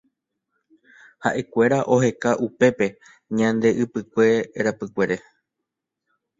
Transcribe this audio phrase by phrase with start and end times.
[1.23, 2.85] Haʼekuéra oheka upépe
[3.37, 4.25] ñande ypykue
[4.63, 5.15] rapykuere.